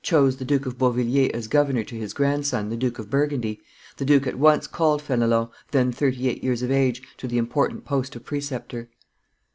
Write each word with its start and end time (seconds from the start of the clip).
chose 0.03 0.37
the 0.37 0.45
Duke 0.45 0.65
of 0.65 0.79
Beauvilliers 0.79 1.29
as 1.31 1.47
governor 1.47 1.83
to 1.83 1.95
his 1.95 2.11
grandson, 2.15 2.69
the 2.71 2.75
Duke 2.75 2.97
of 2.97 3.11
Burgundy, 3.11 3.61
the 3.97 4.03
duke 4.05 4.25
at 4.25 4.39
once 4.39 4.65
called 4.65 4.99
Fenelon, 4.99 5.49
then 5.69 5.91
thirty 5.91 6.27
eight 6.27 6.43
years 6.43 6.63
of 6.63 6.71
age, 6.71 7.03
to 7.17 7.27
the 7.27 7.37
important 7.37 7.85
post 7.85 8.15
of 8.15 8.25
preceptor. 8.25 8.89